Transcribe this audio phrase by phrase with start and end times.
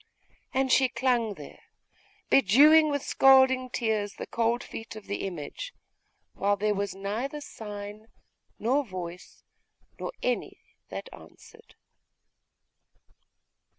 [0.51, 1.59] And she clung there,
[2.31, 5.75] bedewing with scalding tears the cold feet of the image,
[6.33, 8.07] while there was neither sign,
[8.57, 9.43] nor voice,
[9.99, 10.57] nor any
[10.89, 11.75] that answered.